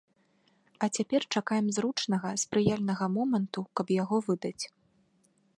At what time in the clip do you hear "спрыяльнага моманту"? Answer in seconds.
2.45-3.61